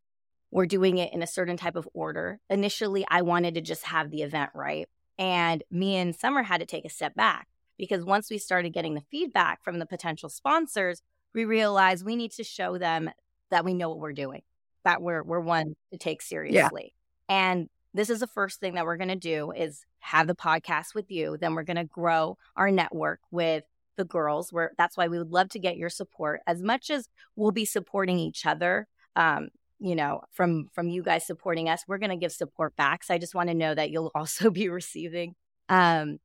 [0.51, 2.39] we're doing it in a certain type of order.
[2.51, 4.87] Initially, I wanted to just have the event right.
[5.19, 8.93] And me and Summer had to take a step back because once we started getting
[8.93, 11.01] the feedback from the potential sponsors,
[11.35, 13.11] we realized we need to show them
[13.51, 14.43] that we know what we're doing,
[14.85, 16.93] that we're we're one to take seriously.
[17.31, 17.35] Yeah.
[17.35, 20.95] And this is the first thing that we're going to do is have the podcast
[20.95, 23.65] with you then we're going to grow our network with
[23.99, 27.09] the girls where that's why we would love to get your support as much as
[27.37, 31.99] we'll be supporting each other um, you know from from you guys supporting us we're
[31.99, 34.71] going to give support back so i just want to know that you'll also be
[34.71, 35.35] receiving
[35.69, 36.19] um,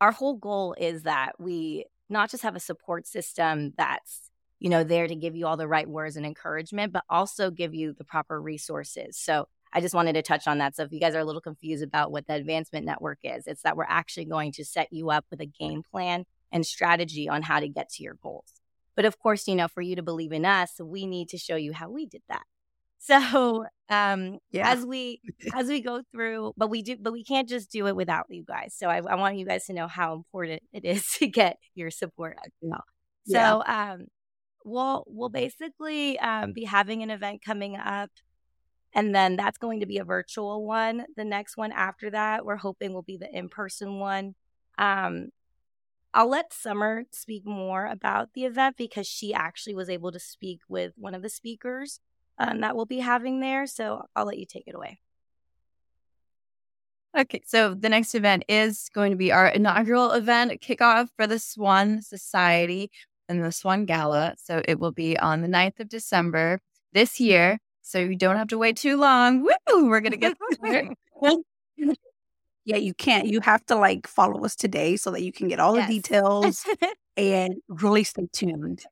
[0.00, 4.82] our whole goal is that we not just have a support system that's you know
[4.82, 8.04] there to give you all the right words and encouragement but also give you the
[8.04, 10.74] proper resources so I just wanted to touch on that.
[10.76, 13.62] So if you guys are a little confused about what the advancement network is, it's
[13.62, 17.42] that we're actually going to set you up with a game plan and strategy on
[17.42, 18.52] how to get to your goals.
[18.96, 21.56] But of course, you know, for you to believe in us, we need to show
[21.56, 22.42] you how we did that.
[23.00, 24.72] So um yeah.
[24.72, 25.22] as we
[25.54, 28.44] as we go through, but we do but we can't just do it without you
[28.44, 28.74] guys.
[28.76, 31.92] So I, I want you guys to know how important it is to get your
[31.92, 32.82] support as well.
[33.24, 33.92] So yeah.
[33.92, 34.06] um
[34.64, 38.10] we'll we'll basically um, be having an event coming up
[38.94, 42.56] and then that's going to be a virtual one the next one after that we're
[42.56, 44.34] hoping will be the in-person one
[44.78, 45.28] um,
[46.14, 50.60] i'll let summer speak more about the event because she actually was able to speak
[50.68, 52.00] with one of the speakers
[52.38, 54.98] um, that we'll be having there so i'll let you take it away
[57.16, 61.38] Okay, so the next event is going to be our inaugural event kickoff for the
[61.38, 62.90] Swan Society
[63.28, 64.34] and the Swan Gala.
[64.38, 66.60] So it will be on the 9th of December
[66.92, 67.58] this year.
[67.82, 69.42] So you don't have to wait too long.
[69.42, 69.88] Woo!
[69.88, 70.36] We're going to get
[72.68, 73.26] Yeah, you can't.
[73.26, 75.88] You have to like follow us today so that you can get all yes.
[75.88, 76.66] the details
[77.16, 78.84] and really stay tuned.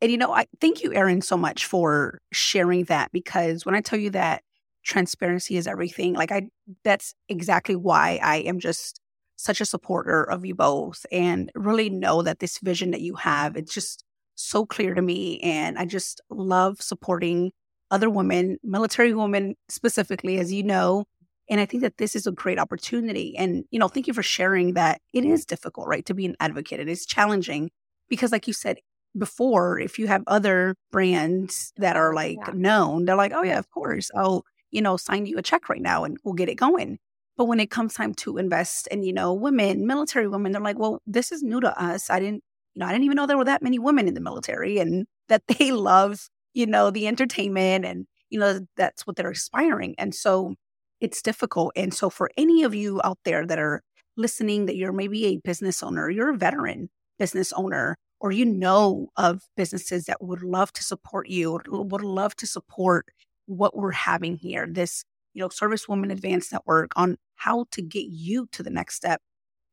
[0.00, 3.82] And you know, I thank you, Eren, so much for sharing that because when I
[3.82, 4.44] tell you that
[4.82, 6.48] transparency is everything, like I
[6.84, 8.98] that's exactly why I am just
[9.36, 13.58] such a supporter of you both and really know that this vision that you have,
[13.58, 14.04] it's just
[14.36, 15.38] so clear to me.
[15.40, 17.52] And I just love supporting
[17.90, 21.04] other women, military women specifically, as you know.
[21.50, 23.36] And I think that this is a great opportunity.
[23.36, 26.36] And, you know, thank you for sharing that it is difficult, right, to be an
[26.40, 26.80] advocate.
[26.80, 27.70] It is challenging
[28.08, 28.78] because, like you said
[29.16, 32.52] before, if you have other brands that are like yeah.
[32.54, 34.10] known, they're like, oh, yeah, of course.
[34.14, 36.98] I'll, you know, sign you a check right now and we'll get it going.
[37.38, 40.78] But when it comes time to invest in, you know, women, military women, they're like,
[40.78, 42.10] well, this is new to us.
[42.10, 42.42] I didn't,
[42.74, 45.06] you know, I didn't even know there were that many women in the military and
[45.28, 49.94] that they love, you know, the entertainment and, you know, that's what they're aspiring.
[49.98, 50.56] And so
[51.00, 51.72] it's difficult.
[51.76, 53.82] And so for any of you out there that are
[54.16, 59.08] listening, that you're maybe a business owner, you're a veteran business owner, or you know
[59.16, 63.06] of businesses that would love to support you, would love to support
[63.46, 68.06] what we're having here, this you know, Service Women Advanced Network on how to get
[68.06, 69.20] you to the next step,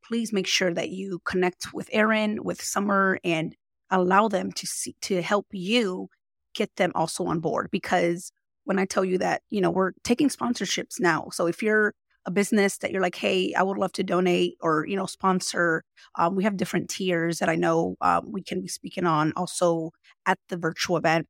[0.04, 3.56] please make sure that you connect with Eren, with Summer, and
[3.90, 6.08] allow them to see to help you
[6.54, 7.70] get them also on board.
[7.72, 8.32] Because
[8.66, 11.30] when I tell you that, you know, we're taking sponsorships now.
[11.32, 11.94] So if you're
[12.26, 15.84] a business that you're like, hey, I would love to donate or you know sponsor.
[16.16, 19.92] Um, we have different tiers that I know um, we can be speaking on also
[20.26, 21.28] at the virtual event,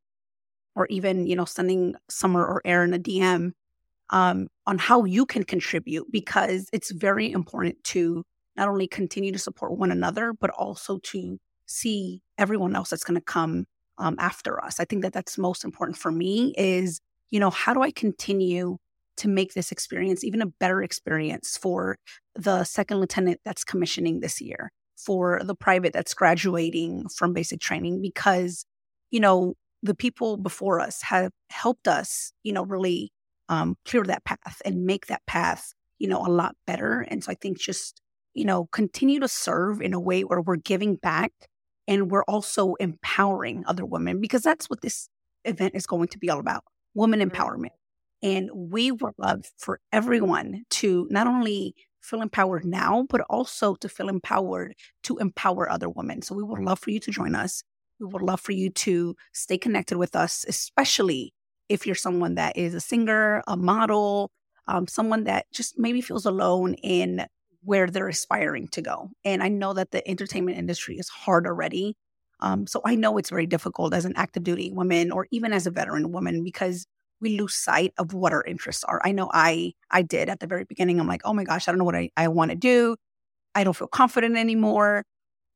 [0.76, 3.52] or even you know sending Summer or Eren a DM
[4.10, 8.24] um, on how you can contribute because it's very important to
[8.56, 13.20] not only continue to support one another, but also to see everyone else that's going
[13.20, 13.66] to come
[13.98, 14.80] um, after us.
[14.80, 18.78] I think that that's most important for me is, you know, how do I continue
[19.18, 21.98] to make this experience even a better experience for
[22.36, 28.02] the second lieutenant that's commissioning this year, for the private that's graduating from basic training?
[28.02, 28.66] Because,
[29.12, 33.12] you know, the people before us have helped us, you know, really
[33.50, 37.02] um, clear that path and make that path, you know, a lot better.
[37.02, 38.02] And so I think just,
[38.34, 41.32] you know, continue to serve in a way where we're giving back
[41.88, 45.08] and we're also empowering other women because that's what this
[45.44, 46.64] event is going to be all about
[46.96, 47.76] woman empowerment.
[48.24, 53.90] And we would love for everyone to not only feel empowered now, but also to
[53.90, 56.22] feel empowered to empower other women.
[56.22, 57.64] So we would love for you to join us.
[58.00, 61.34] We would love for you to stay connected with us, especially
[61.70, 64.32] if you're someone that is a singer, a model,
[64.68, 67.26] um, someone that just maybe feels alone in
[67.64, 69.10] where they're aspiring to go.
[69.24, 71.96] And I know that the entertainment industry is hard already.
[72.40, 75.68] Um, so I know it's very difficult as an active duty woman or even as
[75.68, 76.86] a veteran woman because
[77.22, 79.02] we lose sight of what our interests are.
[79.04, 81.00] I know I I did at the very beginning.
[81.00, 82.98] I'm like, oh my gosh, I don't know what I, I want to do.
[83.56, 85.04] I don't feel confident anymore.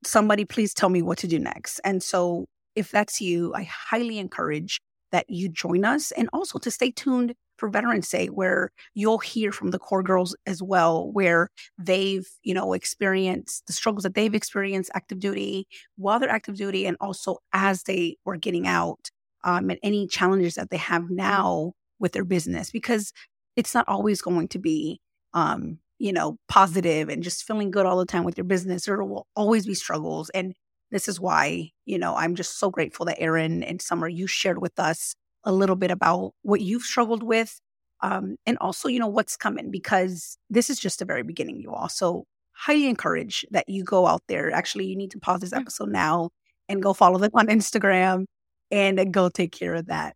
[0.05, 1.79] Somebody please tell me what to do next.
[1.83, 4.79] And so if that's you, I highly encourage
[5.11, 9.51] that you join us and also to stay tuned for Veterans Day, where you'll hear
[9.51, 14.33] from the core girls as well, where they've, you know, experienced the struggles that they've
[14.33, 15.67] experienced active duty
[15.97, 19.09] while they're active duty and also as they were getting out
[19.43, 23.11] um, and any challenges that they have now with their business, because
[23.57, 25.01] it's not always going to be,
[25.33, 28.85] um, you know, positive and just feeling good all the time with your business.
[28.85, 30.29] There will always be struggles.
[30.29, 30.53] And
[30.91, 34.59] this is why, you know, I'm just so grateful that Eren and Summer, you shared
[34.61, 37.59] with us a little bit about what you've struggled with
[38.01, 41.71] um, and also, you know, what's coming because this is just the very beginning, you
[41.71, 41.89] all.
[41.89, 44.51] So, highly encourage that you go out there.
[44.51, 46.29] Actually, you need to pause this episode now
[46.67, 48.25] and go follow them on Instagram
[48.71, 50.15] and go take care of that.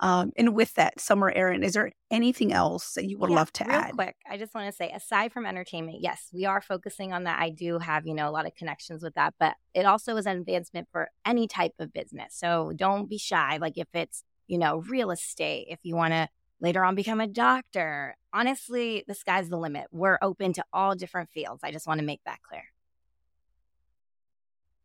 [0.00, 3.52] Um, and with that, Summer Eren, is there anything else that you would yeah, love
[3.52, 3.92] to real add?
[3.92, 7.40] quick, I just want to say, aside from entertainment, yes, we are focusing on that.
[7.40, 10.26] I do have, you know, a lot of connections with that, but it also is
[10.26, 12.34] an advancement for any type of business.
[12.34, 13.58] So don't be shy.
[13.58, 16.28] Like if it's you know, real estate, if you want to
[16.60, 18.16] later on become a doctor.
[18.32, 19.86] Honestly, the sky's the limit.
[19.90, 21.60] We're open to all different fields.
[21.62, 22.64] I just want to make that clear.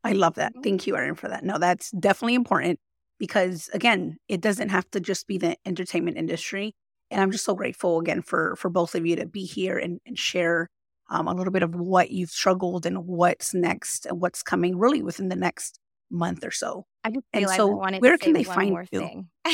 [0.03, 0.53] I love that.
[0.53, 0.62] Mm-hmm.
[0.62, 1.43] Thank you, Eren, for that.
[1.43, 2.80] No, that's definitely important
[3.20, 6.76] because again, it doesn't have to just be the entertainment industry.
[7.12, 10.00] And I'm just so grateful again for for both of you to be here and,
[10.06, 10.70] and share
[11.10, 15.02] um, a little bit of what you've struggled and what's next and what's coming really
[15.02, 16.86] within the next month or so.
[17.04, 19.26] I just and so where can they find you?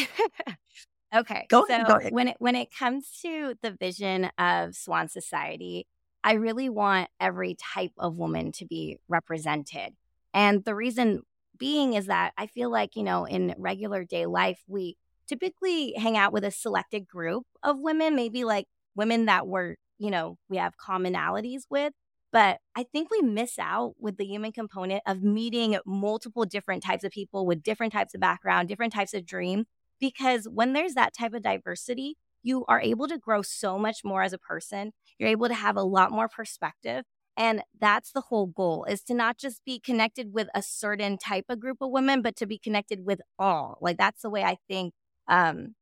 [1.16, 2.12] okay, go, so go ahead.
[2.14, 5.88] when it when it comes to the vision of Swan Society,
[6.24, 9.94] I really want every type of woman to be represented.
[10.34, 11.22] And the reason
[11.58, 14.98] being is that I feel like, you know, in regular day life, we
[15.28, 20.12] typically hang out with a selected group of women, maybe like women that we're, you
[20.12, 21.94] know, we have commonalities with.
[22.32, 27.04] But I think we miss out with the human component of meeting multiple different types
[27.04, 29.66] of people with different types of background, different types of dream,
[30.00, 34.22] Because when there's that type of diversity, you are able to grow so much more
[34.22, 34.92] as a person.
[35.18, 37.06] You're able to have a lot more perspective.
[37.38, 41.46] And that's the whole goal is to not just be connected with a certain type
[41.50, 43.78] of group of women, but to be connected with all.
[43.82, 44.94] Like that's the way I think
[45.28, 45.76] um,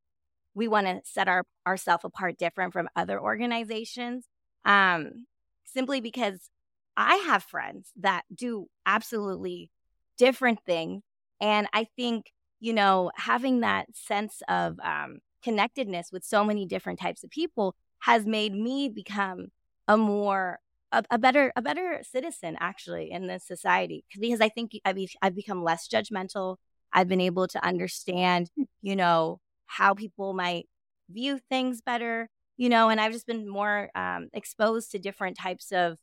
[0.54, 4.26] we want to set our ourselves apart different from other organizations.
[4.64, 5.26] Um,
[5.64, 6.50] simply because
[6.96, 9.70] I have friends that do absolutely
[10.16, 11.02] different things.
[11.40, 17.00] And I think, you know, having that sense of um, connectedness with so many different
[17.00, 19.48] types of people has made me become
[19.88, 20.60] a more
[20.92, 25.36] a, a, better a better citizen actually in this society because I think I've, I've
[25.36, 26.56] become less judgmental.
[26.92, 28.64] I've been able to understand, hmm.
[28.82, 30.68] you know, how people might
[31.10, 35.72] view things better, you know, and I've just been more um, exposed to different types
[35.72, 35.98] of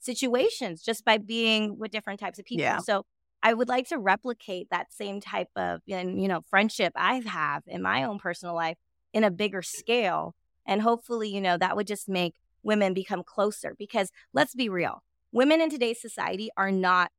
[0.00, 2.64] situations just by being with different types of people.
[2.64, 2.78] Yeah.
[2.78, 3.04] So
[3.42, 7.82] I would like to replicate that same type of, you know, friendship I have in
[7.82, 8.76] my own personal life
[9.12, 10.34] in a bigger scale.
[10.66, 15.02] And hopefully, you know, that would just make women become closer because let's be real
[15.32, 17.12] women in today's society are not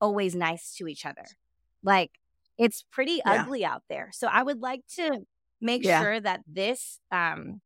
[0.00, 1.24] always nice to each other
[1.82, 2.12] like
[2.58, 3.42] it's pretty yeah.
[3.42, 5.20] ugly out there so i would like to
[5.60, 6.00] make yeah.
[6.00, 7.60] sure that this um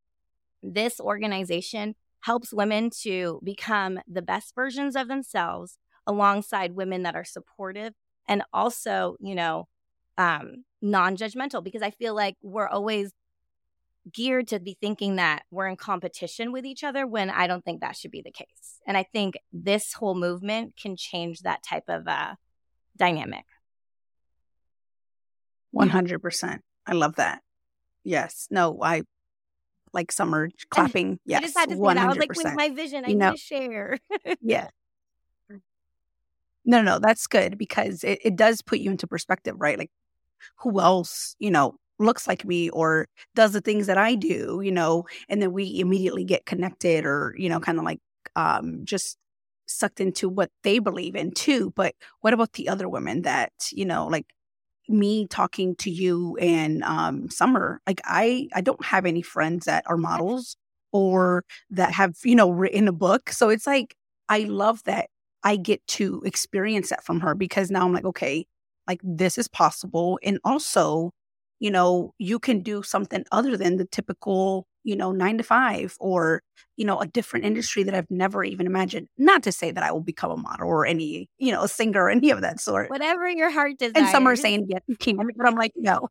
[0.62, 7.24] this organization helps women to become the best versions of themselves alongside women that are
[7.24, 7.95] supportive
[8.28, 9.68] and also you know
[10.18, 13.12] um non-judgmental because i feel like we're always
[14.13, 17.81] geared to be thinking that we're in competition with each other when I don't think
[17.81, 18.81] that should be the case.
[18.87, 22.35] And I think this whole movement can change that type of uh,
[22.97, 23.45] dynamic.
[25.75, 26.59] 100%.
[26.87, 27.43] I love that.
[28.05, 28.49] Yes.
[28.51, 29.03] No, I
[29.93, 31.19] like summer clapping.
[31.25, 31.39] Yes.
[31.39, 31.95] I just had to 100%.
[31.95, 31.99] that.
[31.99, 33.99] I was like, with my vision, I you know, need to share.
[34.41, 34.69] yeah.
[36.65, 39.79] No, no, that's good because it, it does put you into perspective, right?
[39.79, 39.91] Like,
[40.59, 44.73] who else, you know, looks like me or does the things that I do, you
[44.73, 48.01] know, and then we immediately get connected or, you know, kind of like
[48.37, 49.17] um, just
[49.67, 51.73] sucked into what they believe in too.
[51.77, 54.27] But what about the other women that, you know, like
[54.89, 59.85] me talking to you and um, Summer, like I, I don't have any friends that
[59.87, 60.57] are models
[60.93, 63.31] or that have, you know, written a book.
[63.31, 63.95] So it's like,
[64.29, 65.09] I love that
[65.45, 68.47] I get to experience that from her because now I'm like, okay,
[68.87, 70.19] like this is possible.
[70.23, 71.13] And also,
[71.61, 75.95] you know, you can do something other than the typical, you know, nine to five
[76.01, 76.43] or,
[76.77, 79.09] you know, a different industry that I've never even imagined.
[79.19, 82.05] Not to say that I will become a model or any, you know, a singer
[82.05, 82.89] or any of that sort.
[82.89, 83.93] Whatever your heart desires.
[83.97, 85.17] And Summer saying, yes, you can.
[85.17, 86.09] But I'm like, no.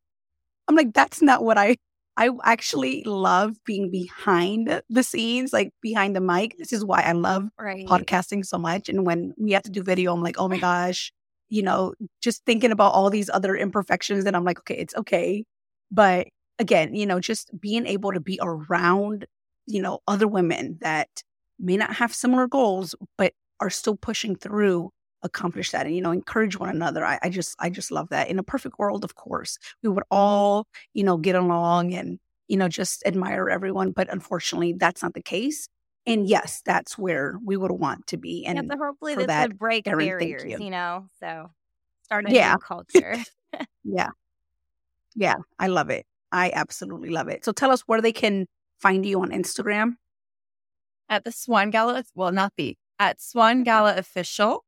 [0.67, 1.77] I'm like, that's not what I
[2.15, 6.57] I actually love being behind the scenes, like behind the mic.
[6.59, 7.87] This is why I love right.
[7.87, 8.89] podcasting so much.
[8.89, 11.13] And when we have to do video, I'm like, oh my gosh,
[11.49, 15.43] you know, just thinking about all these other imperfections and I'm like, okay, it's okay.
[15.91, 16.27] But
[16.59, 19.25] again, you know, just being able to be around,
[19.65, 21.09] you know, other women that
[21.59, 24.91] may not have similar goals, but are still pushing through
[25.21, 27.05] accomplish that and you know encourage one another.
[27.05, 28.29] I, I, just i just love that.
[28.29, 32.57] In a perfect world of course we would all you know get along and you
[32.57, 35.67] know just admire everyone but unfortunately that's not the case
[36.09, 38.45] and yes, that's where we would want to be.
[38.45, 40.57] And yeah, so hopefully this that, would break Eren, barriers, you.
[40.59, 40.69] you.
[40.71, 41.07] know.
[41.19, 41.51] So
[42.03, 42.53] start a yeah.
[42.53, 43.17] new culture.
[43.83, 44.09] yeah.
[45.15, 45.35] Yeah.
[45.59, 46.07] I love it.
[46.31, 47.45] I absolutely love it.
[47.45, 48.47] So tell us where they can
[48.79, 49.97] find you on Instagram.
[51.09, 54.63] At the Swan Gala, well, not the at Swan Gala Official.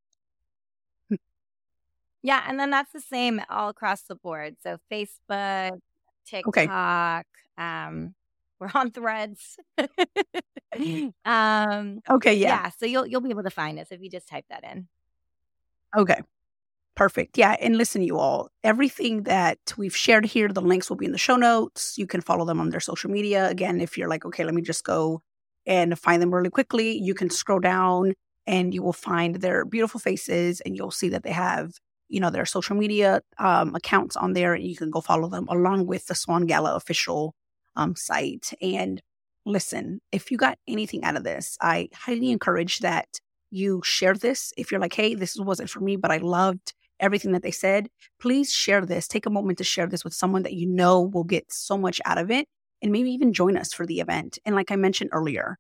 [2.24, 4.56] Yeah, and then that's the same all across the board.
[4.62, 5.80] So Facebook,
[6.28, 7.26] TikTok, okay.
[7.58, 8.14] um,
[8.60, 9.58] we're on threads.
[11.26, 12.64] um, okay, yeah.
[12.64, 14.88] Yeah, so you'll you'll be able to find us if you just type that in.
[15.96, 16.22] Okay.
[16.96, 17.38] Perfect.
[17.38, 17.56] Yeah.
[17.60, 21.18] And listen, you all, everything that we've shared here, the links will be in the
[21.18, 21.98] show notes.
[21.98, 23.50] You can follow them on their social media.
[23.50, 25.22] Again, if you're like, okay, let me just go
[25.66, 28.14] and find them really quickly, you can scroll down
[28.46, 31.74] and you will find their beautiful faces and you'll see that they have,
[32.10, 35.48] you know, their social media um, accounts on there and you can go follow them
[35.50, 37.36] along with the Swan Gala official
[37.76, 38.52] um, site.
[38.62, 39.02] And
[39.46, 43.08] listen, if you got anything out of this, I highly encourage that
[43.50, 44.54] you share this.
[44.58, 47.90] If you're like, hey, this wasn't for me, but I loved everything that they said,
[48.20, 49.08] please share this.
[49.08, 52.00] Take a moment to share this with someone that you know will get so much
[52.06, 52.48] out of it
[52.82, 54.38] and maybe even join us for the event.
[54.46, 55.58] And like I mentioned earlier,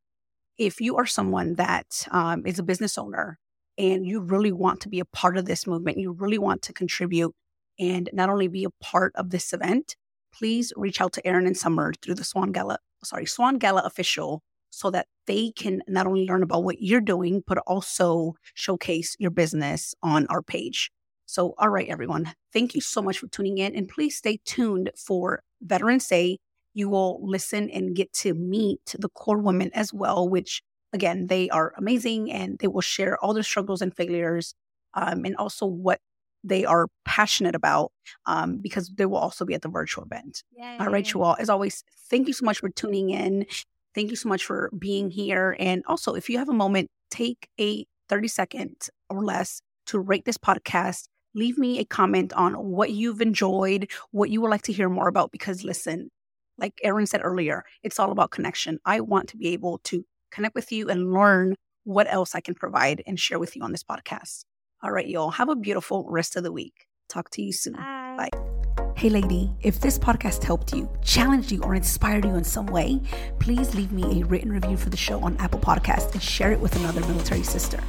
[0.58, 3.40] if you are someone that um, is a business owner
[3.78, 6.74] and you really want to be a part of this movement, you really want to
[6.74, 7.34] contribute
[7.80, 9.96] and not only be a part of this event,
[10.34, 14.42] please reach out to Eren and Summer through the Swan Gala, sorry, Swan Gala official
[14.70, 19.32] so that they can not only learn about what you're doing, but also showcase your
[19.32, 20.92] business on our page.
[21.26, 23.76] So, all right, everyone, thank you so much for tuning in.
[23.76, 26.40] And please stay tuned for Veterans Day.
[26.74, 30.62] You will listen and get to meet the core women as well, which
[30.94, 34.54] again, they are amazing and they will share all their struggles and failures
[34.94, 36.00] um, and also what
[36.44, 37.92] they are passionate about
[38.26, 40.44] um, because they will also be at the virtual event.
[40.58, 40.78] Yay.
[40.80, 41.36] All right, you all.
[41.40, 43.46] As always, thank you so much for tuning in.
[43.94, 45.56] Thank you so much for being here.
[45.60, 50.26] And also, if you have a moment, take a 30 seconds or less to rate
[50.26, 54.74] this podcast leave me a comment on what you've enjoyed, what you would like to
[54.74, 55.32] hear more about.
[55.32, 56.10] Because listen,
[56.58, 58.80] like Eren said earlier, it's all about connection.
[58.86, 62.56] I want to be able to connect with you and learn what else I can
[62.56, 64.44] provide and share with you on this podcast.
[64.84, 66.88] All right, y'all, have a beautiful rest of the week.
[67.08, 67.74] Talk to you soon.
[67.74, 68.30] Bye.
[68.32, 68.94] Bye.
[68.96, 73.00] Hey, lady, if this podcast helped you, challenged you, or inspired you in some way,
[73.40, 76.60] please leave me a written review for the show on Apple Podcasts and share it
[76.60, 77.80] with another military sister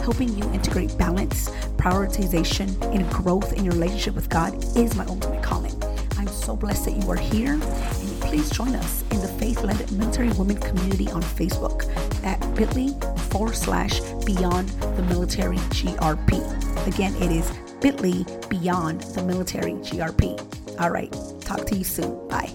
[0.00, 5.42] helping you integrate balance, prioritization, and growth in your relationship with God is my ultimate
[5.42, 5.74] calling.
[6.20, 7.54] I'm so blessed that you are here.
[7.54, 11.88] And please join us in the faith led military women community on Facebook
[12.22, 12.88] at bit.ly
[13.30, 16.86] forward slash beyond the military GRP.
[16.86, 17.50] Again, it is
[17.80, 20.78] bit.ly beyond the military GRP.
[20.78, 21.10] All right,
[21.40, 22.28] talk to you soon.
[22.28, 22.52] Bye.